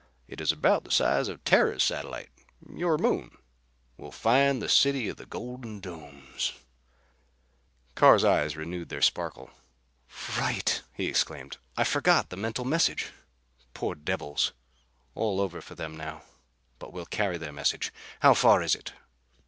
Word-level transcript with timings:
It 0.27 0.41
is 0.41 0.51
about 0.51 0.83
the 0.83 0.89
size 0.89 1.27
of 1.27 1.43
Terra's 1.43 1.83
satellite 1.83 2.29
your 2.67 2.97
Moon. 2.97 3.37
We'll 3.97 4.09
find 4.11 4.59
the 4.59 4.67
city 4.67 5.07
of 5.09 5.17
the 5.17 5.27
golden 5.27 5.79
domes." 5.79 6.53
Carr's 7.93 8.23
eyes 8.23 8.57
renewed 8.57 8.89
their 8.89 9.03
sparkle. 9.03 9.51
"Right!" 10.39 10.81
he 10.95 11.05
exclaimed. 11.05 11.57
"I 11.77 11.83
forgot 11.83 12.31
the 12.31 12.35
mental 12.35 12.65
message. 12.65 13.11
Poor 13.75 13.93
devils! 13.93 14.53
All 15.13 15.39
over 15.39 15.61
for 15.61 15.75
them 15.75 15.95
now. 15.97 16.23
But 16.79 16.91
we'll 16.91 17.05
carry 17.05 17.37
their 17.37 17.53
message. 17.53 17.93
How 18.21 18.33
far 18.33 18.63
is 18.63 18.73
it?" 18.73 18.93